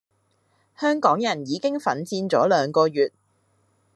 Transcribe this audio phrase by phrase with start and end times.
[0.75, 3.11] 香港人已經奮戰咗兩個月